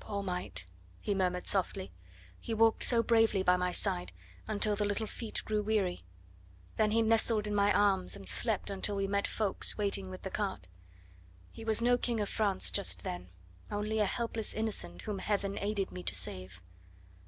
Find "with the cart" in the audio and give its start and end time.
10.10-10.66